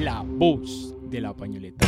la 0.00 0.22
voz 0.24 0.94
de 1.10 1.20
la 1.20 1.34
pañoleta. 1.34 1.86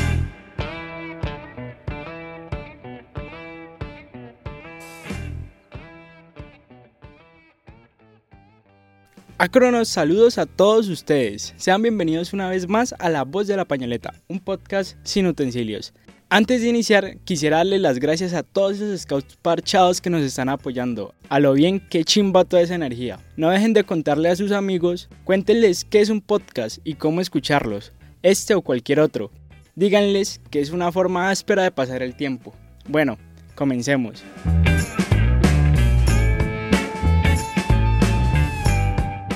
Acronos, 9.39 9.89
saludos 9.89 10.37
a 10.37 10.45
todos 10.45 10.89
ustedes. 10.89 11.55
Sean 11.57 11.81
bienvenidos 11.81 12.35
una 12.35 12.51
vez 12.51 12.69
más 12.69 12.95
a 12.99 13.09
La 13.09 13.25
Voz 13.25 13.47
de 13.47 13.57
la 13.57 13.65
Pañoleta, 13.65 14.13
un 14.29 14.41
podcast 14.41 14.99
sin 15.05 15.27
utensilios. 15.27 15.95
Antes 16.29 16.61
de 16.61 16.69
iniciar, 16.69 17.17
quisiera 17.25 17.59
darle 17.59 17.79
las 17.79 17.99
gracias 17.99 18.35
a 18.35 18.43
todos 18.43 18.77
esos 18.77 19.01
scouts 19.01 19.37
parchados 19.41 20.01
que 20.01 20.11
nos 20.11 20.23
están 20.23 20.49
apoyando. 20.49 21.15
A 21.31 21.41
lo 21.41 21.55
bien 21.55 21.81
que 21.81 22.05
chimba 22.05 22.45
toda 22.45 22.63
esa 22.63 22.75
energía. 22.75 23.19
No 23.37 23.51
dejen 23.51 23.73
de 23.73 23.85
contarle 23.85 24.29
a 24.29 24.37
sus 24.37 24.53
amigos, 24.53 25.09
cuéntenles 25.25 25.85
qué 25.85 26.01
es 26.01 26.09
un 26.09 26.21
podcast 26.21 26.79
y 26.85 26.95
cómo 26.95 27.21
escucharlos, 27.21 27.93
este 28.23 28.55
o 28.55 28.63
cualquier 28.63 29.01
otro. 29.01 29.31
Díganles 29.75 30.41
que 30.51 30.61
es 30.61 30.71
una 30.71 30.93
forma 30.93 31.31
áspera 31.31 31.63
de 31.63 31.71
pasar 31.71 32.03
el 32.03 32.15
tiempo. 32.15 32.55
Bueno, 32.89 33.19
comencemos. 33.55 34.23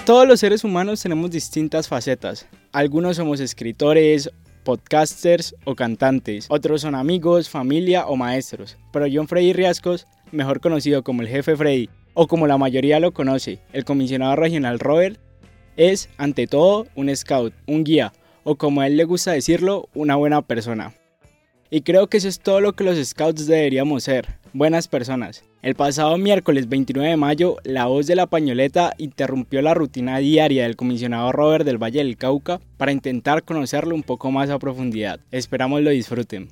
Todos 0.05 0.29
los 0.29 0.39
seres 0.39 0.63
humanos 0.63 1.03
tenemos 1.03 1.31
distintas 1.31 1.89
facetas. 1.89 2.47
Algunos 2.73 3.17
somos 3.17 3.41
escritores, 3.41 4.31
podcasters 4.63 5.55
o 5.65 5.75
cantantes. 5.75 6.47
Otros 6.49 6.83
son 6.83 6.95
amigos, 6.95 7.49
familia 7.49 8.07
o 8.07 8.15
maestros. 8.15 8.77
Pero 8.93 9.07
John 9.13 9.27
Freddy 9.27 9.53
Riascos, 9.53 10.07
mejor 10.31 10.61
conocido 10.61 11.03
como 11.03 11.23
el 11.23 11.29
jefe 11.29 11.57
Freddy, 11.57 11.89
o 12.15 12.29
como 12.29 12.47
la 12.47 12.57
mayoría 12.57 13.01
lo 13.01 13.13
conoce, 13.13 13.59
el 13.73 13.85
comisionado 13.85 14.37
regional 14.37 14.79
Robert, 14.79 15.19
es 15.77 16.09
ante 16.19 16.47
todo 16.47 16.87
un 16.95 17.15
scout, 17.15 17.53
un 17.67 17.85
guía, 17.85 18.13
o 18.47 18.55
como 18.55 18.81
a 18.81 18.87
él 18.87 18.97
le 18.97 19.03
gusta 19.03 19.33
decirlo, 19.33 19.89
una 19.93 20.15
buena 20.15 20.41
persona. 20.41 20.95
Y 21.69 21.81
creo 21.81 22.07
que 22.07 22.19
eso 22.19 22.29
es 22.29 22.39
todo 22.39 22.61
lo 22.61 22.75
que 22.75 22.85
los 22.85 22.97
scouts 23.05 23.49
deberíamos 23.49 24.05
ser, 24.05 24.39
buenas 24.53 24.87
personas. 24.87 25.43
El 25.63 25.75
pasado 25.75 26.17
miércoles 26.17 26.69
29 26.69 27.11
de 27.11 27.17
mayo, 27.17 27.57
la 27.65 27.87
voz 27.87 28.07
de 28.07 28.15
la 28.15 28.27
pañoleta 28.27 28.95
interrumpió 28.99 29.63
la 29.63 29.75
rutina 29.75 30.19
diaria 30.19 30.63
del 30.63 30.77
comisionado 30.77 31.33
Robert 31.33 31.65
del 31.65 31.83
Valle 31.83 31.99
del 31.99 32.17
Cauca 32.17 32.61
para 32.77 32.93
intentar 32.93 33.43
conocerlo 33.43 33.97
un 33.97 34.05
poco 34.05 34.31
más 34.31 34.49
a 34.49 34.61
profundidad. 34.61 35.19
Esperamos 35.33 35.83
lo 35.83 35.91
disfruten. 35.91 36.49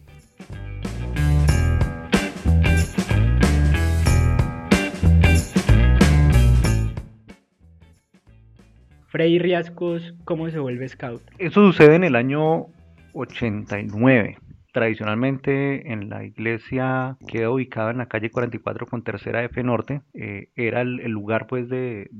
Freddy 9.14 9.38
Riascos, 9.38 10.12
¿cómo 10.24 10.50
se 10.50 10.58
vuelve 10.58 10.88
scout? 10.88 11.22
Eso 11.38 11.64
sucede 11.64 11.94
en 11.94 12.02
el 12.02 12.16
año 12.16 12.66
89. 13.12 14.38
Tradicionalmente 14.72 15.92
en 15.92 16.08
la 16.08 16.24
iglesia 16.24 17.16
queda 17.28 17.50
ubicada 17.50 17.92
en 17.92 17.98
la 17.98 18.06
calle 18.06 18.32
44 18.32 18.88
con 18.88 19.04
tercera 19.04 19.44
F 19.44 19.62
Norte. 19.62 20.02
Eh, 20.14 20.48
era 20.56 20.80
el, 20.80 20.96
lugar 21.12 21.46
pues 21.46 21.68
de, 21.68 22.10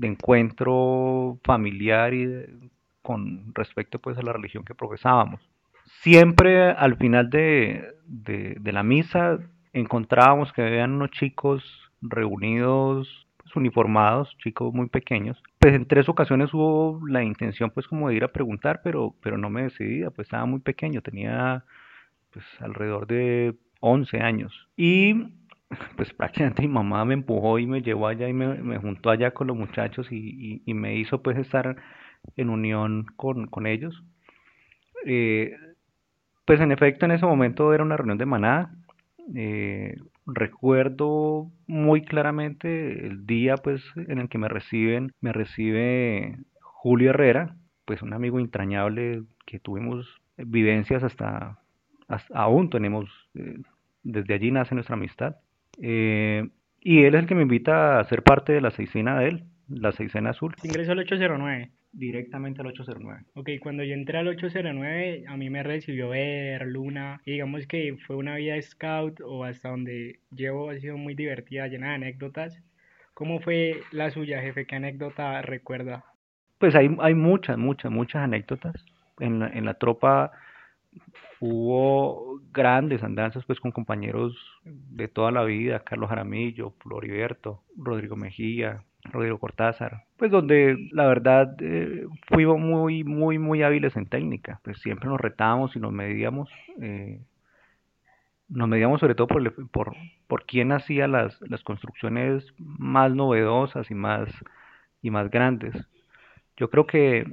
encuentro 0.00 1.38
familiar 1.44 2.14
y 2.14 2.46
con 3.02 3.52
respecto 3.54 3.98
pues 3.98 4.16
a 4.16 4.22
la 4.22 4.32
religión 4.32 4.64
que 4.64 4.74
profesábamos. 4.74 5.42
Siempre 6.00 6.70
al 6.70 6.96
final 6.96 7.28
de, 7.28 7.84
de 8.06 8.72
la 8.72 8.82
misa 8.82 9.40
encontrábamos 9.74 10.54
que 10.54 10.62
habían 10.62 10.92
unos 10.92 11.10
chicos 11.10 11.62
reunidos 12.00 13.26
uniformados, 13.56 14.36
chicos 14.38 14.72
muy 14.72 14.88
pequeños. 14.88 15.42
Pues 15.58 15.74
en 15.74 15.86
tres 15.86 16.08
ocasiones 16.08 16.52
hubo 16.54 17.00
la 17.06 17.22
intención 17.22 17.70
pues 17.70 17.86
como 17.86 18.08
de 18.08 18.16
ir 18.16 18.24
a 18.24 18.32
preguntar, 18.32 18.80
pero, 18.82 19.14
pero 19.22 19.38
no 19.38 19.50
me 19.50 19.62
decidía, 19.62 20.10
pues 20.10 20.26
estaba 20.26 20.46
muy 20.46 20.60
pequeño, 20.60 21.02
tenía 21.02 21.64
pues 22.32 22.44
alrededor 22.60 23.06
de 23.06 23.56
11 23.80 24.20
años. 24.20 24.68
Y 24.76 25.14
pues 25.96 26.12
prácticamente 26.14 26.62
mi 26.62 26.68
mamá 26.68 27.04
me 27.04 27.14
empujó 27.14 27.58
y 27.58 27.66
me 27.66 27.82
llevó 27.82 28.08
allá 28.08 28.28
y 28.28 28.32
me, 28.32 28.78
juntó 28.78 29.10
allá 29.10 29.32
con 29.32 29.46
los 29.46 29.56
muchachos 29.56 30.08
y, 30.10 30.62
me 30.66 30.96
hizo 30.96 31.22
pues 31.22 31.38
estar 31.38 31.76
en 32.36 32.50
unión 32.50 33.06
con, 33.16 33.46
con 33.46 33.66
ellos. 33.66 34.02
Eh, 35.06 35.56
pues 36.44 36.60
en 36.60 36.72
efecto 36.72 37.06
en 37.06 37.12
ese 37.12 37.26
momento 37.26 37.72
era 37.72 37.84
una 37.84 37.96
reunión 37.96 38.18
de 38.18 38.26
manada. 38.26 38.74
Eh, 39.34 39.96
recuerdo 40.34 41.50
muy 41.66 42.02
claramente 42.02 43.06
el 43.06 43.26
día 43.26 43.56
pues 43.56 43.82
en 43.96 44.18
el 44.18 44.28
que 44.28 44.38
me 44.38 44.48
reciben, 44.48 45.12
me 45.20 45.32
recibe 45.32 46.38
Julio 46.60 47.10
Herrera, 47.10 47.56
pues 47.84 48.02
un 48.02 48.12
amigo 48.12 48.38
entrañable 48.38 49.22
que 49.46 49.58
tuvimos 49.58 50.20
vivencias 50.36 51.02
hasta 51.02 51.58
aún 52.32 52.70
tenemos, 52.70 53.08
eh, 53.34 53.58
desde 54.02 54.34
allí 54.34 54.50
nace 54.50 54.74
nuestra 54.74 54.96
amistad. 54.96 55.36
Eh, 55.80 56.48
y 56.80 57.04
él 57.04 57.14
es 57.14 57.22
el 57.22 57.26
que 57.26 57.34
me 57.34 57.42
invita 57.42 57.98
a 57.98 58.04
ser 58.04 58.22
parte 58.22 58.52
de 58.52 58.60
la 58.60 58.70
seisena 58.70 59.18
de 59.18 59.28
él, 59.28 59.44
la 59.68 59.92
seisena 59.92 60.30
azul. 60.30 60.54
Ingreso 60.62 60.92
al 60.92 61.00
809. 61.00 61.70
Directamente 61.92 62.60
al 62.60 62.68
809. 62.68 63.24
Ok, 63.34 63.50
cuando 63.60 63.82
yo 63.82 63.94
entré 63.94 64.18
al 64.18 64.28
809, 64.28 65.24
a 65.26 65.36
mí 65.36 65.50
me 65.50 65.62
recibió 65.62 66.10
Ver, 66.10 66.66
Luna, 66.66 67.20
y 67.24 67.32
digamos 67.32 67.66
que 67.66 67.96
fue 68.06 68.16
una 68.16 68.36
vida 68.36 68.60
scout 68.62 69.20
o 69.24 69.44
hasta 69.44 69.70
donde 69.70 70.20
llevo 70.30 70.70
ha 70.70 70.78
sido 70.78 70.96
muy 70.96 71.14
divertida, 71.14 71.66
llena 71.66 71.88
de 71.88 71.94
anécdotas. 71.94 72.62
¿Cómo 73.14 73.40
fue 73.40 73.80
la 73.90 74.10
suya, 74.10 74.40
jefe? 74.40 74.66
¿Qué 74.66 74.76
anécdota 74.76 75.42
recuerda? 75.42 76.04
Pues 76.58 76.74
hay, 76.74 76.94
hay 77.00 77.14
muchas, 77.14 77.58
muchas, 77.58 77.90
muchas 77.90 78.22
anécdotas. 78.22 78.84
En 79.18 79.40
la, 79.40 79.48
en 79.48 79.64
la 79.64 79.74
tropa 79.74 80.32
hubo 81.40 82.40
grandes 82.52 83.02
andanzas 83.02 83.44
pues 83.46 83.60
con 83.60 83.72
compañeros 83.72 84.36
de 84.64 85.08
toda 85.08 85.30
la 85.32 85.42
vida, 85.44 85.80
Carlos 85.80 86.08
Jaramillo, 86.08 86.74
Floriberto, 86.78 87.62
Rodrigo 87.76 88.16
Mejía, 88.16 88.84
Rodrigo 89.04 89.38
Cortázar, 89.38 90.04
pues 90.16 90.30
donde 90.30 90.88
la 90.92 91.06
verdad 91.06 91.56
eh, 91.60 92.06
fuimos 92.28 92.58
muy, 92.58 93.04
muy, 93.04 93.38
muy 93.38 93.62
hábiles 93.62 93.96
en 93.96 94.06
técnica, 94.06 94.60
pues 94.62 94.78
siempre 94.80 95.08
nos 95.08 95.20
retábamos 95.20 95.74
y 95.76 95.80
nos 95.80 95.92
medíamos, 95.92 96.50
eh, 96.80 97.20
nos 98.48 98.68
medíamos 98.68 99.00
sobre 99.00 99.14
todo 99.14 99.26
por, 99.26 99.70
por, 99.70 99.96
por 100.26 100.44
quién 100.44 100.72
hacía 100.72 101.08
las, 101.08 101.40
las 101.42 101.62
construcciones 101.62 102.44
más 102.58 103.14
novedosas 103.14 103.90
y 103.90 103.94
más, 103.94 104.28
y 105.02 105.10
más 105.10 105.30
grandes. 105.30 105.74
Yo 106.56 106.68
creo 106.70 106.86
que 106.86 107.26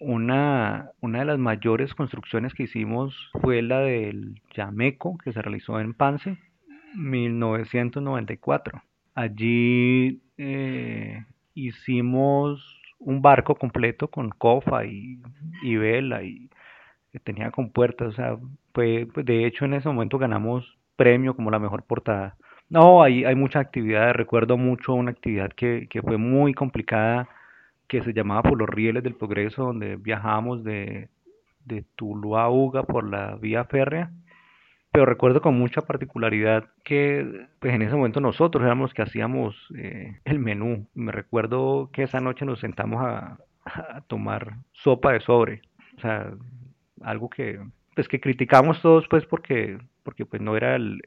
una, 0.00 0.90
una 1.00 1.20
de 1.20 1.24
las 1.24 1.38
mayores 1.38 1.94
construcciones 1.94 2.54
que 2.54 2.64
hicimos 2.64 3.14
fue 3.40 3.62
la 3.62 3.80
del 3.80 4.40
Yameco, 4.54 5.18
que 5.18 5.32
se 5.32 5.42
realizó 5.42 5.80
en 5.80 5.94
Pance, 5.94 6.38
1994. 6.94 8.82
Allí 9.18 10.22
eh, 10.36 11.24
hicimos 11.52 12.80
un 13.00 13.20
barco 13.20 13.56
completo 13.56 14.06
con 14.06 14.30
cofa 14.30 14.84
y, 14.84 15.18
vela 15.76 16.22
y 16.22 16.48
que 17.10 17.18
tenía 17.18 17.50
con 17.50 17.70
puertas. 17.70 18.10
O 18.10 18.12
sea, 18.12 18.38
fue, 18.72 19.08
pues, 19.12 19.26
de 19.26 19.44
hecho 19.44 19.64
en 19.64 19.74
ese 19.74 19.88
momento 19.88 20.18
ganamos 20.18 20.78
premio 20.94 21.34
como 21.34 21.50
la 21.50 21.58
mejor 21.58 21.82
portada. 21.82 22.36
No, 22.70 23.02
hay, 23.02 23.24
hay 23.24 23.34
mucha 23.34 23.58
actividad. 23.58 24.12
Recuerdo 24.12 24.56
mucho 24.56 24.94
una 24.94 25.10
actividad 25.10 25.50
que, 25.50 25.88
que 25.90 26.00
fue 26.00 26.16
muy 26.16 26.54
complicada 26.54 27.28
que 27.88 28.02
se 28.02 28.12
llamaba 28.12 28.44
por 28.44 28.56
los 28.56 28.68
rieles 28.68 29.02
del 29.02 29.16
progreso, 29.16 29.64
donde 29.64 29.96
viajábamos 29.96 30.62
de, 30.62 31.08
de 31.64 31.84
Tuluá 31.96 32.44
a 32.44 32.50
Uga 32.50 32.84
por 32.84 33.10
la 33.10 33.34
vía 33.34 33.64
férrea. 33.64 34.12
Pero 34.98 35.06
recuerdo 35.06 35.40
con 35.40 35.56
mucha 35.56 35.82
particularidad 35.82 36.64
que 36.82 37.46
pues 37.60 37.72
en 37.72 37.82
ese 37.82 37.94
momento 37.94 38.18
nosotros 38.18 38.64
éramos 38.64 38.86
los 38.86 38.94
que 38.94 39.02
hacíamos 39.02 39.54
eh, 39.76 40.18
el 40.24 40.40
menú. 40.40 40.88
Me 40.92 41.12
recuerdo 41.12 41.90
que 41.92 42.02
esa 42.02 42.20
noche 42.20 42.44
nos 42.44 42.58
sentamos 42.58 43.00
a, 43.00 43.38
a 43.64 44.00
tomar 44.08 44.56
sopa 44.72 45.12
de 45.12 45.20
sobre. 45.20 45.62
O 45.98 46.00
sea, 46.00 46.32
algo 47.00 47.30
que 47.30 47.60
pues 47.98 48.06
que 48.06 48.20
criticamos 48.20 48.80
todos 48.80 49.08
pues 49.10 49.26
porque 49.26 49.76
porque 50.04 50.24
pues 50.24 50.40
no 50.40 50.56
era 50.56 50.76
el, 50.76 51.02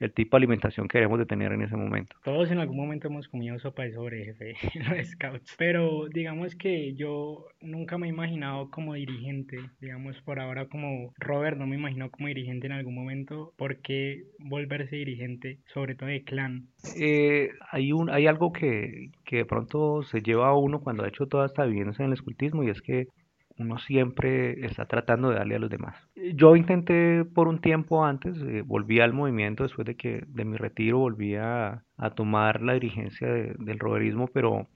el, 0.00 0.12
tipo 0.14 0.34
de 0.34 0.38
alimentación 0.38 0.88
que 0.88 0.96
debemos 0.96 1.18
de 1.18 1.26
tener 1.26 1.52
en 1.52 1.60
ese 1.62 1.76
momento. 1.76 2.16
Todos 2.24 2.50
en 2.50 2.58
algún 2.58 2.78
momento 2.78 3.08
hemos 3.08 3.28
comido 3.28 3.56
sopa 3.58 3.82
de 3.82 3.92
sobre, 3.92 4.24
jefe, 4.24 4.54
los 4.96 5.08
scouts. 5.08 5.54
Pero 5.58 6.08
digamos 6.08 6.56
que 6.56 6.94
yo 6.94 7.44
nunca 7.60 7.98
me 7.98 8.06
he 8.06 8.10
imaginado 8.10 8.70
como 8.70 8.94
dirigente, 8.94 9.58
digamos 9.78 10.20
por 10.22 10.40
ahora 10.40 10.66
como 10.68 11.12
Robert 11.18 11.58
no 11.58 11.66
me 11.66 11.76
imagino 11.76 12.10
como 12.10 12.28
dirigente 12.28 12.66
en 12.66 12.72
algún 12.72 12.94
momento. 12.94 13.52
¿Por 13.58 13.82
qué 13.82 14.24
volverse 14.38 14.96
dirigente, 14.96 15.58
sobre 15.66 15.96
todo 15.96 16.08
de 16.08 16.24
clan? 16.24 16.66
Eh, 16.98 17.50
hay, 17.70 17.92
un, 17.92 18.08
hay 18.08 18.26
algo 18.26 18.52
que, 18.52 19.10
que 19.26 19.36
de 19.36 19.44
pronto 19.44 20.02
se 20.02 20.22
lleva 20.22 20.48
a 20.48 20.56
uno 20.56 20.80
cuando 20.80 21.04
ha 21.04 21.08
hecho 21.08 21.26
toda 21.26 21.44
esta 21.44 21.66
vivencia 21.66 22.02
en 22.02 22.08
el 22.08 22.14
escultismo 22.14 22.64
y 22.64 22.70
es 22.70 22.80
que 22.80 23.08
uno 23.58 23.78
siempre 23.78 24.64
está 24.64 24.86
tratando 24.86 25.30
de 25.30 25.36
darle 25.36 25.56
a 25.56 25.58
los 25.58 25.70
demás. 25.70 25.96
Yo 26.34 26.56
intenté 26.56 27.24
por 27.24 27.48
un 27.48 27.60
tiempo 27.60 28.04
antes, 28.04 28.36
eh, 28.42 28.62
volví 28.64 29.00
al 29.00 29.12
movimiento 29.12 29.62
después 29.62 29.86
de 29.86 29.96
que 29.96 30.24
de 30.26 30.44
mi 30.44 30.56
retiro 30.56 30.98
volví 30.98 31.36
a, 31.36 31.84
tomar 32.16 32.62
la 32.62 32.72
dirigencia 32.72 33.28
del 33.28 33.78
roberismo, 33.78 34.26
pero 34.26 34.66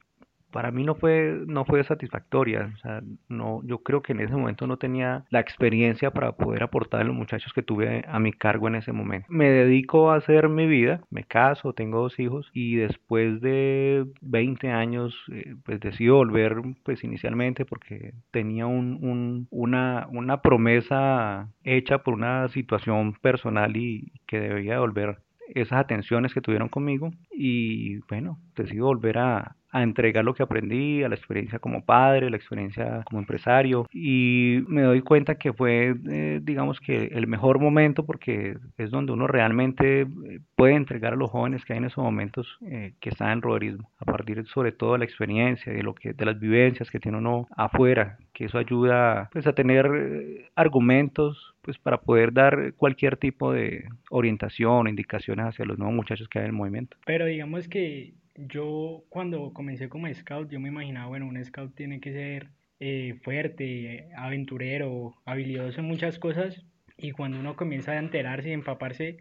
para 0.57 0.71
mí 0.71 0.85
no 0.85 0.95
fue, 0.95 1.39
no 1.47 1.67
fue 1.67 1.85
satisfactoria. 1.85 2.73
O 2.75 2.79
sea, 2.79 3.03
no, 3.29 3.61
yo 3.65 3.81
creo 3.81 4.01
que 4.01 4.13
en 4.13 4.21
ese 4.21 4.35
momento 4.35 4.67
no 4.67 4.79
tenía 4.79 5.27
la 5.29 5.41
experiencia 5.41 6.13
para 6.13 6.33
poder 6.33 6.63
aportar 6.63 7.03
a 7.03 7.05
los 7.05 7.15
muchachos 7.15 7.53
que 7.53 7.63
tuve 7.63 8.07
a 8.09 8.19
mi 8.19 8.33
cargo 8.33 8.67
en 8.67 8.77
ese 8.77 8.91
momento. 8.91 9.27
Me 9.29 9.51
dedico 9.51 10.11
a 10.11 10.17
hacer 10.17 10.49
mi 10.49 10.67
vida, 10.67 11.03
me 11.11 11.25
caso, 11.25 11.75
tengo 11.75 12.01
dos 12.01 12.19
hijos 12.19 12.51
y 12.55 12.77
después 12.77 13.43
de 13.43 14.07
20 14.23 14.71
años 14.71 15.15
eh, 15.31 15.57
pues 15.63 15.79
decido 15.79 16.15
volver 16.15 16.57
pues 16.87 17.05
inicialmente 17.05 17.67
porque 17.67 18.15
tenía 18.31 18.67
un, 18.67 18.99
un, 19.03 19.49
una, 19.51 20.09
una 20.11 20.41
promesa 20.41 21.51
hecha 21.65 21.99
por 21.99 22.15
una 22.15 22.49
situación 22.49 23.13
personal 23.21 23.77
y 23.77 24.11
que 24.27 24.41
debía 24.41 24.81
volver 24.81 25.19
esas 25.55 25.81
atenciones 25.81 26.33
que 26.35 26.41
tuvieron 26.41 26.69
conmigo 26.69 27.11
y 27.31 27.99
bueno, 28.09 28.39
decido 28.57 28.87
volver 28.87 29.19
a, 29.19 29.57
a 29.77 29.83
entregar 29.83 30.25
lo 30.25 30.33
que 30.33 30.43
aprendí, 30.43 31.03
a 31.03 31.09
la 31.09 31.15
experiencia 31.15 31.59
como 31.59 31.85
padre, 31.85 32.31
la 32.31 32.39
experiencia 32.39 33.03
como 33.05 33.21
empresario 33.21 33.87
y 33.93 34.65
me 34.69 34.81
doy 34.81 35.03
cuenta 35.03 35.35
que 35.35 35.53
fue 35.53 35.95
eh, 36.09 36.41
digamos 36.43 36.81
que 36.81 37.11
el 37.13 37.27
mejor 37.27 37.61
momento 37.61 38.07
porque 38.07 38.57
es 38.79 38.91
donde 38.91 39.13
uno 39.13 39.27
realmente 39.27 40.03
eh, 40.03 40.41
puede 40.55 40.77
entregar 40.77 41.13
a 41.13 41.17
los 41.17 41.31
jóvenes 41.31 41.63
que 41.65 41.75
hay 41.75 41.79
en 41.79 41.85
esos 41.85 42.03
momentos 42.03 42.47
eh, 42.67 42.95
que 43.01 43.11
están 43.11 43.33
en 43.33 43.43
roderismo, 43.43 43.91
a 43.99 44.07
partir 44.07 44.47
sobre 44.47 44.73
todo 44.73 44.95
de 44.95 45.01
la 45.01 45.05
experiencia, 45.05 45.71
de 45.71 45.83
lo 45.83 45.95
que 45.95 46.15
de 46.15 46.25
las 46.25 46.41
vivencias 46.41 46.91
que 46.91 46.99
tiene 46.99 47.19
uno 47.19 47.47
afuera, 47.55 48.17
que 48.33 48.47
eso 48.47 48.57
ayuda 48.57 49.29
pues 49.31 49.47
a 49.47 49.53
tener 49.53 50.49
argumentos 50.55 51.55
pues 51.61 51.77
para 51.79 51.99
poder 51.99 52.33
dar 52.33 52.73
cualquier 52.79 53.19
tipo 53.19 53.53
de 53.53 53.85
orientación 54.09 54.89
indicaciones 54.89 55.47
hacia 55.47 55.67
los 55.67 55.77
nuevos 55.77 55.95
muchachos 55.95 56.29
que 56.29 56.39
hay 56.39 56.45
en 56.45 56.51
el 56.51 56.57
movimiento. 56.57 56.97
Pero 57.05 57.27
digamos 57.27 57.69
que 57.69 58.15
yo 58.39 59.05
cuando 59.09 59.53
comencé 59.53 59.89
como 59.89 60.13
scout, 60.13 60.51
yo 60.51 60.61
me 60.61 60.69
imaginaba, 60.69 61.09
bueno, 61.09 61.27
un 61.27 61.43
scout 61.45 61.75
tiene 61.75 62.01
que 62.01 62.13
ser 62.13 62.49
eh, 62.81 63.19
fuerte, 63.23 64.09
aventurero, 64.17 65.15
habilidoso 65.25 65.81
en 65.81 65.87
muchas 65.87 66.19
cosas. 66.19 66.65
Y 66.99 67.13
cuando 67.13 67.39
uno 67.39 67.57
comienza 67.57 67.93
a 67.93 67.99
enterarse 67.99 68.51
y 68.51 68.53
empaparse, 68.53 69.19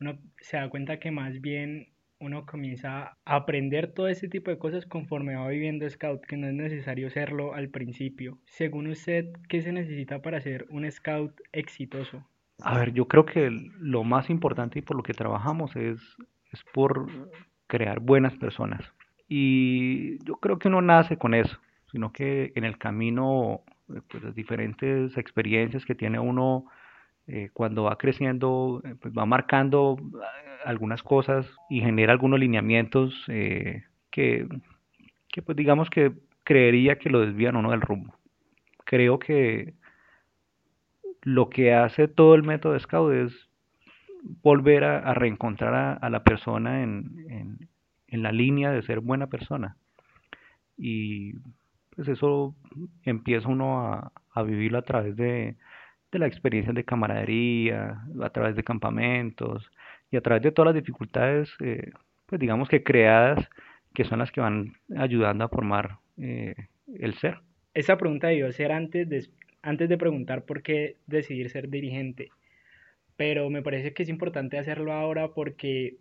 uno 0.00 0.18
se 0.40 0.56
da 0.56 0.68
cuenta 0.68 0.98
que 0.98 1.10
más 1.10 1.40
bien 1.40 1.88
uno 2.18 2.46
comienza 2.46 3.16
a 3.24 3.36
aprender 3.36 3.92
todo 3.92 4.08
ese 4.08 4.28
tipo 4.28 4.50
de 4.50 4.58
cosas 4.58 4.86
conforme 4.86 5.36
va 5.36 5.48
viviendo 5.48 5.88
scout, 5.88 6.24
que 6.24 6.36
no 6.36 6.46
es 6.46 6.54
necesario 6.54 7.10
serlo 7.10 7.54
al 7.54 7.68
principio. 7.68 8.38
Según 8.46 8.86
usted, 8.86 9.32
¿qué 9.48 9.62
se 9.62 9.72
necesita 9.72 10.22
para 10.22 10.40
ser 10.40 10.66
un 10.70 10.90
scout 10.90 11.32
exitoso? 11.52 12.26
A 12.62 12.78
ver, 12.78 12.92
yo 12.92 13.06
creo 13.06 13.26
que 13.26 13.50
lo 13.50 14.02
más 14.02 14.30
importante 14.30 14.78
y 14.78 14.82
por 14.82 14.96
lo 14.96 15.02
que 15.02 15.12
trabajamos 15.12 15.76
es, 15.76 16.00
es 16.52 16.64
por 16.72 17.06
crear 17.66 18.00
buenas 18.00 18.34
personas. 18.36 18.80
Y 19.28 20.22
yo 20.24 20.36
creo 20.36 20.58
que 20.58 20.68
uno 20.68 20.80
nace 20.82 21.18
con 21.18 21.34
eso, 21.34 21.58
sino 21.90 22.12
que 22.12 22.52
en 22.54 22.64
el 22.64 22.78
camino, 22.78 23.62
eh, 23.94 24.00
pues 24.08 24.22
las 24.22 24.34
diferentes 24.34 25.16
experiencias 25.16 25.84
que 25.84 25.94
tiene 25.94 26.18
uno 26.18 26.66
eh, 27.26 27.50
cuando 27.52 27.84
va 27.84 27.98
creciendo, 27.98 28.80
eh, 28.84 28.94
pues 29.00 29.12
va 29.12 29.26
marcando 29.26 29.96
algunas 30.64 31.02
cosas 31.02 31.46
y 31.68 31.80
genera 31.80 32.12
algunos 32.12 32.40
lineamientos 32.40 33.14
que, 33.26 33.84
que, 34.10 35.42
pues 35.44 35.56
digamos 35.56 35.90
que 35.90 36.12
creería 36.44 36.98
que 36.98 37.10
lo 37.10 37.20
desvían 37.20 37.56
uno 37.56 37.70
del 37.70 37.80
rumbo. 37.80 38.14
Creo 38.84 39.18
que 39.18 39.74
lo 41.22 41.50
que 41.50 41.74
hace 41.74 42.08
todo 42.08 42.34
el 42.34 42.42
método 42.42 42.78
Scout 42.78 43.12
es 43.12 43.48
volver 44.42 44.84
a, 44.84 45.14
reencontrar 45.14 45.98
a, 46.00 46.10
la 46.10 46.22
persona 46.22 46.82
en, 46.82 47.68
en, 48.08 48.22
la 48.22 48.32
línea 48.32 48.70
de 48.70 48.82
ser 48.82 49.00
buena 49.00 49.26
persona. 49.28 49.76
Y 50.76 51.34
pues 51.94 52.08
eso 52.08 52.54
empieza 53.02 53.48
uno 53.48 53.86
a, 53.86 54.12
a 54.32 54.42
vivirlo 54.42 54.78
a 54.78 54.82
través 54.82 55.16
de, 55.16 55.56
de 56.12 56.18
la 56.18 56.26
experiencia 56.26 56.72
de 56.72 56.84
camaradería, 56.84 58.02
a 58.22 58.30
través 58.30 58.56
de 58.56 58.64
campamentos 58.64 59.70
y 60.10 60.16
a 60.16 60.20
través 60.20 60.42
de 60.42 60.52
todas 60.52 60.74
las 60.74 60.82
dificultades, 60.82 61.50
eh, 61.60 61.90
pues 62.26 62.40
digamos 62.40 62.68
que 62.68 62.82
creadas, 62.82 63.48
que 63.94 64.04
son 64.04 64.18
las 64.18 64.30
que 64.30 64.40
van 64.40 64.74
ayudando 64.96 65.44
a 65.44 65.48
formar 65.48 65.98
eh, 66.18 66.54
el 66.98 67.14
ser. 67.14 67.40
Esa 67.74 67.96
pregunta 67.96 68.28
debió 68.28 68.50
ser 68.52 68.72
antes 68.72 69.08
de, 69.08 69.28
antes 69.62 69.88
de 69.88 69.98
preguntar 69.98 70.44
por 70.44 70.62
qué 70.62 70.96
decidir 71.06 71.50
ser 71.50 71.68
dirigente 71.68 72.30
pero 73.16 73.48
me 73.50 73.62
parece 73.62 73.94
que 73.94 74.02
es 74.02 74.08
importante 74.08 74.58
hacerlo 74.58 74.92
ahora 74.92 75.32
porque 75.32 75.96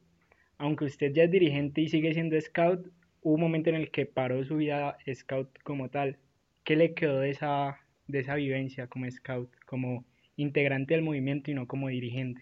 aunque 0.58 0.86
usted 0.86 1.14
ya 1.14 1.24
es 1.24 1.32
dirigente 1.32 1.82
y 1.82 1.90
sigue 1.90 2.14
siendo 2.14 2.40
scout, 2.40 2.88
hubo 3.22 3.36
un 3.36 3.42
momento 3.42 3.70
en 3.70 3.76
el 3.76 3.92
que 3.92 4.06
paró 4.06 4.44
su 4.46 4.58
vida 4.58 4.98
scout 5.14 5.50
como 5.64 5.90
tal. 5.90 6.18
¿Qué 6.64 6.76
le 6.76 6.94
quedó 6.94 7.20
de 7.20 7.32
esa, 7.32 7.78
de 8.08 8.20
esa 8.20 8.36
vivencia 8.36 8.88
como 8.88 9.10
scout, 9.10 9.50
como 9.66 10.06
integrante 10.36 10.94
del 10.94 11.04
movimiento 11.04 11.52
y 11.52 11.54
no 11.54 11.68
como 11.68 11.90
dirigente? 11.90 12.42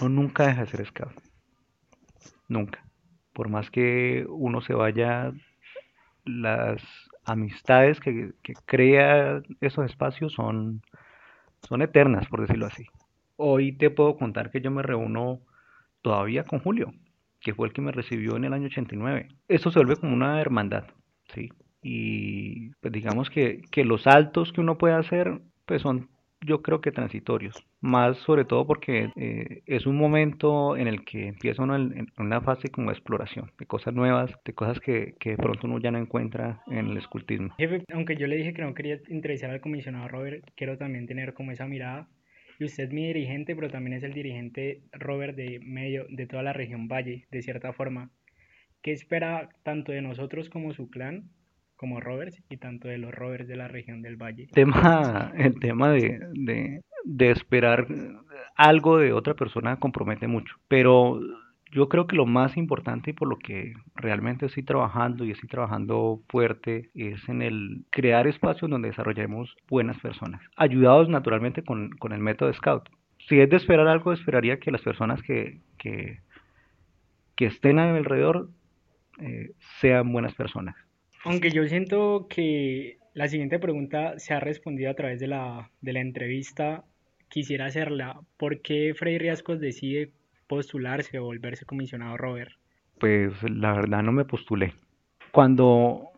No, 0.00 0.08
nunca 0.08 0.46
deja 0.46 0.62
de 0.62 0.70
ser 0.70 0.86
scout. 0.86 1.14
Nunca. 2.48 2.84
Por 3.32 3.48
más 3.48 3.70
que 3.70 4.24
uno 4.28 4.60
se 4.60 4.72
vaya, 4.72 5.32
las 6.24 6.82
amistades 7.24 8.00
que, 8.00 8.32
que 8.42 8.54
crea 8.64 9.42
esos 9.60 9.84
espacios 9.84 10.32
son, 10.32 10.82
son 11.62 11.82
eternas, 11.82 12.28
por 12.28 12.40
decirlo 12.40 12.66
así 12.66 12.86
hoy 13.36 13.72
te 13.72 13.90
puedo 13.90 14.16
contar 14.16 14.50
que 14.50 14.60
yo 14.60 14.70
me 14.70 14.82
reúno 14.82 15.40
todavía 16.02 16.44
con 16.44 16.60
Julio, 16.60 16.92
que 17.40 17.54
fue 17.54 17.68
el 17.68 17.72
que 17.72 17.82
me 17.82 17.92
recibió 17.92 18.36
en 18.36 18.44
el 18.44 18.52
año 18.52 18.66
89. 18.66 19.28
Eso 19.48 19.70
se 19.70 19.78
vuelve 19.78 19.96
como 19.96 20.14
una 20.14 20.40
hermandad, 20.40 20.84
¿sí? 21.34 21.50
Y 21.82 22.70
pues 22.80 22.92
digamos 22.92 23.30
que, 23.30 23.62
que 23.70 23.84
los 23.84 24.02
saltos 24.02 24.52
que 24.52 24.60
uno 24.60 24.78
puede 24.78 24.94
hacer, 24.94 25.40
pues 25.66 25.82
son 25.82 26.08
yo 26.44 26.62
creo 26.62 26.80
que 26.80 26.92
transitorios, 26.92 27.66
más 27.80 28.18
sobre 28.18 28.44
todo 28.44 28.66
porque 28.66 29.10
eh, 29.16 29.62
es 29.66 29.86
un 29.86 29.96
momento 29.96 30.76
en 30.76 30.86
el 30.86 31.04
que 31.04 31.28
empieza 31.28 31.62
uno 31.62 31.76
en, 31.76 32.08
una 32.18 32.40
fase 32.40 32.68
como 32.68 32.90
de 32.90 32.96
exploración, 32.96 33.50
de 33.58 33.66
cosas 33.66 33.94
nuevas, 33.94 34.32
de 34.44 34.52
cosas 34.52 34.78
que, 34.80 35.14
que, 35.18 35.30
de 35.30 35.36
pronto 35.36 35.66
uno 35.66 35.78
ya 35.78 35.90
no 35.90 35.98
encuentra 35.98 36.62
en 36.66 36.88
el 36.88 36.96
escultismo. 36.96 37.54
Jefe, 37.58 37.84
aunque 37.92 38.16
yo 38.16 38.26
le 38.26 38.36
dije 38.36 38.52
que 38.52 38.62
no 38.62 38.74
quería 38.74 39.00
entrevistar 39.08 39.50
al 39.50 39.60
comisionado 39.60 40.08
Robert, 40.08 40.44
quiero 40.54 40.76
también 40.76 41.06
tener 41.06 41.34
como 41.34 41.52
esa 41.52 41.66
mirada 41.66 42.08
y 42.58 42.64
usted 42.64 42.84
es 42.84 42.92
mi 42.92 43.06
dirigente, 43.06 43.54
pero 43.54 43.70
también 43.70 43.96
es 43.96 44.02
el 44.02 44.12
dirigente 44.12 44.82
Robert 44.92 45.36
de 45.36 45.60
medio 45.62 46.06
de 46.08 46.26
toda 46.26 46.42
la 46.42 46.52
región 46.52 46.88
Valle, 46.88 47.26
de 47.30 47.42
cierta 47.42 47.72
forma. 47.72 48.10
¿Qué 48.82 48.92
espera 48.92 49.48
tanto 49.62 49.92
de 49.92 50.02
nosotros 50.02 50.48
como 50.48 50.72
su 50.72 50.90
clan, 50.90 51.30
como 51.76 52.00
Roberts, 52.00 52.42
y 52.48 52.56
tanto 52.56 52.88
de 52.88 52.98
los 52.98 53.14
Roberts 53.14 53.48
de 53.48 53.56
la 53.56 53.68
región 53.68 54.02
del 54.02 54.16
Valle? 54.16 54.44
El 54.44 54.50
tema, 54.50 55.32
el 55.36 55.58
tema 55.58 55.90
de, 55.90 56.20
de, 56.32 56.82
de 57.04 57.30
esperar 57.30 57.86
algo 58.56 58.98
de 58.98 59.12
otra 59.12 59.34
persona 59.34 59.78
compromete 59.78 60.26
mucho, 60.26 60.56
pero 60.68 61.20
yo 61.72 61.88
creo 61.88 62.06
que 62.06 62.16
lo 62.16 62.26
más 62.26 62.56
importante 62.56 63.10
y 63.10 63.12
por 63.12 63.28
lo 63.28 63.38
que 63.38 63.74
realmente 63.94 64.46
estoy 64.46 64.62
trabajando 64.62 65.24
y 65.24 65.32
estoy 65.32 65.48
trabajando 65.48 66.22
fuerte 66.28 66.90
es 66.94 67.28
en 67.28 67.42
el 67.42 67.84
crear 67.90 68.26
espacios 68.26 68.70
donde 68.70 68.88
desarrollemos 68.88 69.54
buenas 69.68 69.98
personas, 70.00 70.40
ayudados 70.56 71.08
naturalmente 71.08 71.62
con, 71.62 71.90
con 71.98 72.12
el 72.12 72.20
método 72.20 72.52
Scout. 72.52 72.88
Si 73.28 73.40
es 73.40 73.50
de 73.50 73.56
esperar 73.56 73.88
algo, 73.88 74.12
esperaría 74.12 74.60
que 74.60 74.70
las 74.70 74.82
personas 74.82 75.20
que, 75.22 75.58
que, 75.78 76.20
estén 77.38 77.78
a 77.78 77.92
mi 77.92 77.98
alrededor 77.98 78.48
eh, 79.20 79.50
sean 79.80 80.12
buenas 80.12 80.34
personas. 80.34 80.76
Aunque 81.24 81.50
yo 81.50 81.66
siento 81.66 82.28
que 82.28 82.98
la 83.14 83.26
siguiente 83.28 83.58
pregunta 83.58 84.18
se 84.18 84.34
ha 84.34 84.40
respondido 84.40 84.90
a 84.90 84.94
través 84.94 85.18
de 85.18 85.26
la, 85.26 85.70
de 85.80 85.92
la 85.92 86.00
entrevista, 86.00 86.84
quisiera 87.28 87.66
hacerla. 87.66 88.20
¿Por 88.36 88.62
qué 88.62 88.94
Freddy 88.94 89.18
Riascos 89.18 89.58
decide 89.58 90.12
postularse 90.46 91.18
o 91.18 91.24
volverse 91.24 91.64
comisionado 91.64 92.16
Robert? 92.16 92.52
Pues 92.98 93.32
la 93.42 93.72
verdad 93.72 94.02
no 94.02 94.12
me 94.12 94.24
postulé. 94.24 94.74
Cuando 95.32 96.10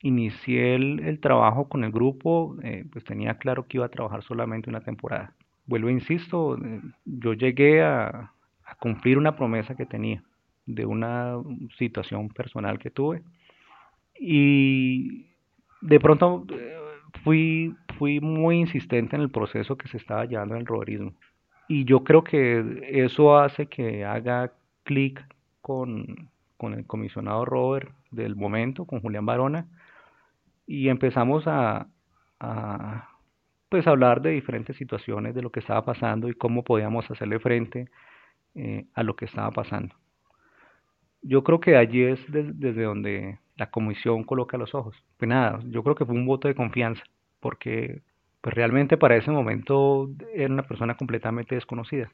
inicié 0.00 0.74
el, 0.74 1.18
trabajo 1.20 1.68
con 1.68 1.82
el 1.82 1.90
grupo, 1.90 2.56
eh, 2.62 2.84
pues 2.92 3.04
tenía 3.04 3.38
claro 3.38 3.66
que 3.66 3.78
iba 3.78 3.86
a 3.86 3.90
trabajar 3.90 4.22
solamente 4.22 4.68
una 4.68 4.82
temporada. 4.82 5.34
Vuelvo, 5.66 5.88
insisto, 5.88 6.58
eh, 6.58 6.80
yo 7.06 7.32
llegué 7.32 7.82
a, 7.82 8.30
cumplir 8.80 9.18
una 9.18 9.36
promesa 9.36 9.76
que 9.76 9.86
tenía 9.86 10.22
de 10.66 10.84
una 10.84 11.36
situación 11.78 12.28
personal 12.28 12.78
que 12.78 12.90
tuve 12.90 13.22
y 14.18 15.26
de 15.80 16.00
pronto 16.00 16.44
eh, 16.50 16.76
fui, 17.22 17.74
fui 17.98 18.20
muy 18.20 18.56
insistente 18.56 19.16
en 19.16 19.22
el 19.22 19.30
proceso 19.30 19.76
que 19.76 19.86
se 19.88 19.96
estaba 19.96 20.24
llevando 20.24 20.54
en 20.54 20.62
el 20.62 20.66
roberismo 20.66 21.12
y 21.68 21.84
yo 21.84 22.04
creo 22.04 22.24
que 22.24 22.80
eso 22.90 23.36
hace 23.38 23.66
que 23.66 24.04
haga 24.04 24.52
clic 24.84 25.24
con, 25.60 26.30
el 26.60 26.86
comisionado 26.86 27.44
Robert 27.44 27.90
del 28.10 28.36
momento, 28.36 28.86
con 28.86 29.00
Julián 29.00 29.26
Barona, 29.26 29.66
y 30.66 30.88
empezamos 30.88 31.44
a, 31.46 31.88
pues 33.68 33.86
hablar 33.86 34.22
de 34.22 34.30
diferentes 34.30 34.76
situaciones, 34.76 35.34
de 35.34 35.42
lo 35.42 35.50
que 35.50 35.60
estaba 35.60 35.84
pasando 35.84 36.28
y 36.28 36.34
cómo 36.34 36.64
podíamos 36.64 37.10
hacerle 37.10 37.38
frente 37.38 37.88
eh, 38.54 38.86
a 38.94 39.02
lo 39.02 39.16
que 39.16 39.24
estaba 39.26 39.50
pasando. 39.50 39.94
Yo 41.22 41.42
creo 41.42 41.60
que 41.60 41.76
allí 41.76 42.02
es 42.02 42.20
desde 42.30 42.82
donde 42.82 43.38
la 43.56 43.70
comisión 43.70 44.24
coloca 44.24 44.58
los 44.58 44.74
ojos. 44.74 44.96
Pues 45.16 45.28
nada, 45.28 45.60
yo 45.64 45.82
creo 45.82 45.94
que 45.94 46.04
fue 46.04 46.14
un 46.14 46.26
voto 46.26 46.48
de 46.48 46.54
confianza, 46.54 47.02
porque 47.40 48.02
pues 48.44 48.54
realmente 48.54 48.98
para 48.98 49.16
ese 49.16 49.30
momento 49.30 50.10
era 50.34 50.52
una 50.52 50.64
persona 50.64 50.98
completamente 50.98 51.54
desconocida. 51.54 52.12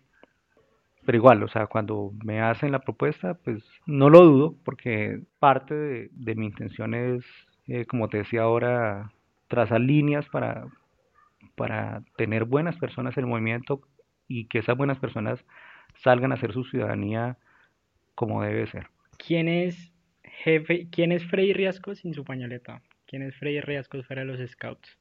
Pero 1.04 1.18
igual, 1.18 1.42
o 1.42 1.48
sea, 1.48 1.66
cuando 1.66 2.12
me 2.24 2.40
hacen 2.40 2.70
la 2.70 2.78
propuesta, 2.78 3.34
pues 3.34 3.64
no 3.84 4.08
lo 4.10 4.20
dudo, 4.20 4.54
porque 4.64 5.22
parte 5.40 6.08
de, 6.12 6.34
mi 6.36 6.46
intención 6.46 6.94
es, 6.94 7.24
eh, 7.66 7.84
como 7.84 8.08
te 8.08 8.18
decía 8.18 8.42
ahora, 8.42 9.10
trazar 9.48 9.80
líneas 9.80 10.24
para, 10.28 10.68
para 11.56 12.04
tener 12.16 12.44
buenas 12.44 12.76
personas 12.76 13.16
en 13.16 13.24
el 13.24 13.30
movimiento 13.30 13.80
y 14.28 14.44
que 14.44 14.60
esas 14.60 14.76
buenas 14.76 15.00
personas 15.00 15.44
salgan 15.96 16.30
a 16.30 16.36
hacer 16.36 16.52
su 16.52 16.62
ciudadanía 16.62 17.38
como 18.14 18.44
debe 18.44 18.68
ser. 18.68 18.86
¿Quién 19.18 19.48
es 19.48 19.92
jefe, 20.22 20.86
quién 20.92 21.10
es 21.10 21.24
Freddy 21.24 21.54
Riascos 21.54 21.98
sin 21.98 22.14
su 22.14 22.22
pañoleta? 22.22 22.82
¿Quién 23.08 23.22
es 23.22 23.34
Freddy 23.34 23.60
Riascos 23.60 24.06
fuera 24.06 24.22
de 24.24 24.28
los 24.28 24.48
scouts? 24.48 24.99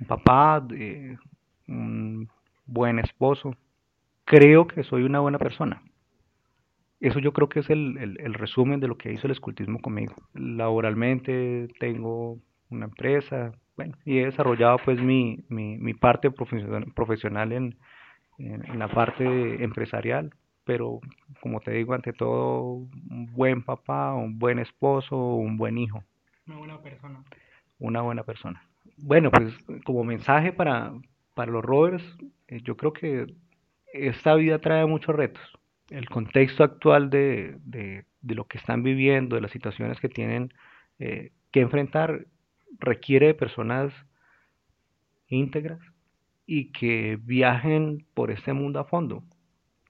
Un 0.00 0.06
papá, 0.06 0.66
un 1.68 2.28
buen 2.66 2.98
esposo. 2.98 3.54
Creo 4.24 4.66
que 4.66 4.82
soy 4.84 5.02
una 5.02 5.20
buena 5.20 5.38
persona. 5.38 5.82
Eso 7.00 7.18
yo 7.18 7.32
creo 7.32 7.48
que 7.48 7.60
es 7.60 7.70
el, 7.70 7.96
el, 7.98 8.34
resumen 8.34 8.78
de 8.78 8.86
lo 8.86 8.98
que 8.98 9.12
hizo 9.12 9.26
el 9.26 9.32
escultismo 9.32 9.80
conmigo. 9.80 10.14
Laboralmente 10.34 11.68
tengo 11.78 12.38
una 12.68 12.84
empresa, 12.84 13.52
bueno, 13.76 13.96
y 14.04 14.18
he 14.18 14.26
desarrollado 14.26 14.76
pues 14.84 15.00
mi, 15.00 15.42
mi, 15.48 15.78
mi 15.78 15.94
parte 15.94 16.30
profesional 16.30 17.52
en, 17.52 17.76
en, 18.38 18.78
la 18.78 18.88
parte 18.88 19.64
empresarial, 19.64 20.30
pero 20.64 21.00
como 21.40 21.60
te 21.60 21.72
digo, 21.72 21.94
ante 21.94 22.12
todo, 22.12 22.74
un 23.10 23.32
buen 23.32 23.62
papá, 23.62 24.14
un 24.14 24.38
buen 24.38 24.58
esposo, 24.58 25.16
un 25.16 25.56
buen 25.56 25.78
hijo. 25.78 26.04
Una 26.46 26.58
buena 26.58 26.82
persona. 26.82 27.24
Una 27.78 28.02
buena 28.02 28.22
persona. 28.24 28.62
Bueno, 29.02 29.30
pues 29.30 29.54
como 29.84 30.04
mensaje 30.04 30.52
para, 30.52 30.92
para 31.34 31.52
los 31.52 31.64
rovers, 31.64 32.02
eh, 32.48 32.60
yo 32.62 32.76
creo 32.76 32.92
que 32.92 33.26
esta 33.92 34.34
vida 34.34 34.58
trae 34.58 34.86
muchos 34.86 35.14
retos. 35.14 35.42
El 35.88 36.08
contexto 36.08 36.62
actual 36.62 37.10
de, 37.10 37.56
de, 37.64 38.04
lo 38.22 38.46
que 38.46 38.58
están 38.58 38.82
viviendo, 38.82 39.36
de 39.36 39.42
las 39.42 39.50
situaciones 39.50 39.98
que 40.00 40.08
tienen 40.08 40.52
eh, 40.98 41.32
que 41.50 41.60
enfrentar, 41.60 42.26
requiere 42.78 43.28
de 43.28 43.34
personas 43.34 43.92
íntegras, 45.28 45.80
y 46.46 46.72
que 46.72 47.16
viajen 47.22 48.04
por 48.12 48.32
este 48.32 48.52
mundo 48.52 48.80
a 48.80 48.84
fondo, 48.84 49.22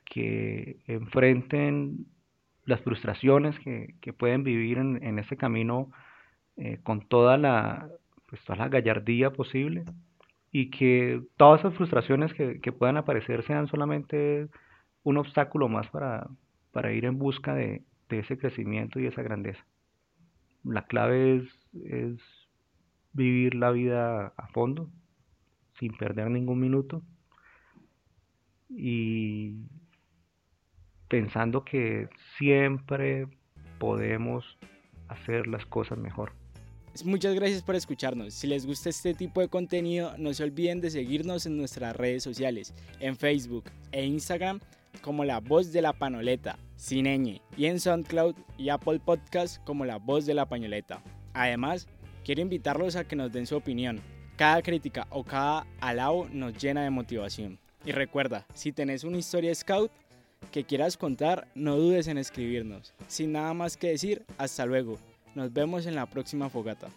que 0.05 0.81
enfrenten 0.87 2.07
las 2.67 2.83
frustraciones 2.83 3.59
que, 3.61 4.13
pueden 4.13 4.45
vivir 4.45 4.77
en, 4.77 5.03
en 5.03 5.19
este 5.19 5.39
camino 5.39 5.91
eh, 6.59 6.79
con 6.83 7.01
toda 7.09 7.39
la, 7.39 7.89
pues, 8.31 8.43
toda 8.45 8.61
la 8.61 8.69
gallardía 8.69 9.33
posible 9.33 9.85
y 10.53 10.71
que 10.71 11.23
todas 11.37 11.61
esas 11.61 11.75
frustraciones 11.75 12.33
que, 12.33 12.73
puedan 12.73 12.97
aparecer 12.97 13.45
sean 13.45 13.67
solamente 13.67 14.49
un 15.03 15.17
obstáculo 15.19 15.69
más 15.69 15.89
para, 15.89 16.29
para 16.73 16.93
ir 16.93 17.05
en 17.05 17.19
busca 17.19 17.55
de, 17.55 17.83
de, 18.09 18.19
ese 18.21 18.39
crecimiento 18.39 19.01
y 19.01 19.07
esa 19.07 19.23
grandeza. 19.23 19.65
La 20.65 20.87
clave 20.87 21.37
es, 21.37 21.45
es 21.85 22.21
vivir 23.13 23.55
la 23.55 23.71
vida 23.71 24.33
a 24.37 24.47
fondo, 24.49 24.89
sin 25.79 25.97
perder 25.97 26.31
ningún 26.31 26.61
minuto 26.61 27.03
y 28.69 29.57
pensando 31.09 31.65
que 31.65 32.09
siempre 32.39 33.27
podemos 33.79 34.59
hacer 35.09 35.49
las 35.49 35.67
cosas 35.67 35.99
mejor. 35.99 36.40
Muchas 37.05 37.35
gracias 37.35 37.63
por 37.63 37.77
escucharnos. 37.77 38.35
Si 38.35 38.47
les 38.47 38.67
gusta 38.67 38.89
este 38.89 39.15
tipo 39.15 39.41
de 39.41 39.49
contenido, 39.49 40.15
no 40.19 40.35
se 40.35 40.43
olviden 40.43 40.81
de 40.81 40.91
seguirnos 40.91 41.47
en 41.47 41.57
nuestras 41.57 41.97
redes 41.97 42.23
sociales, 42.23 42.75
en 42.99 43.17
Facebook 43.17 43.65
e 43.93 44.05
Instagram 44.05 44.61
como 45.03 45.25
La 45.25 45.41
Voz 45.41 45.73
de 45.73 45.83
la 45.83 45.93
Panoleta, 45.93 46.59
Cineñe, 46.79 47.41
y 47.57 47.67
en 47.67 47.81
SoundCloud 47.81 48.35
y 48.59 48.69
Apple 48.69 49.01
Podcast 49.01 49.63
como 49.65 49.85
La 49.85 49.97
Voz 49.99 50.27
de 50.27 50.35
la 50.35 50.47
Pañoleta. 50.47 51.03
Además, 51.33 51.87
quiero 52.25 52.43
invitarlos 52.43 52.97
a 52.97 53.05
que 53.05 53.17
nos 53.17 53.33
den 53.33 53.47
su 53.47 53.57
opinión 53.57 54.03
cada 54.41 54.63
crítica 54.63 55.07
o 55.11 55.23
cada 55.23 55.67
alabo 55.83 56.27
nos 56.33 56.57
llena 56.57 56.83
de 56.83 56.89
motivación. 56.89 57.59
Y 57.85 57.93
recuerda, 57.93 58.47
si 58.55 58.73
tenés 58.73 59.05
una 59.05 59.19
historia 59.19 59.55
scout 59.55 59.93
que 60.51 60.65
quieras 60.65 60.97
contar, 60.97 61.47
no 61.55 61.77
dudes 61.77 62.09
en 62.09 62.17
escribirnos. 62.17 62.95
Sin 63.07 63.33
nada 63.33 63.53
más 63.53 63.77
que 63.77 63.89
decir, 63.89 64.25
hasta 64.39 64.65
luego. 64.65 64.99
Nos 65.35 65.53
vemos 65.53 65.87
en 65.87 65.95
la 65.95 66.07
próxima 66.07 66.49
fogata. 66.49 66.89